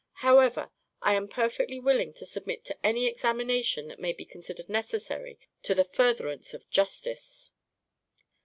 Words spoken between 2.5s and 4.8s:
to any examination that may be considered